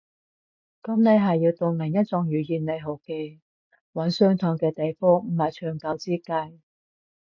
[0.81, 3.39] 噉你係要當做另一種語言來學嘅。
[3.93, 6.59] 揾相同嘅地方唔係長久之計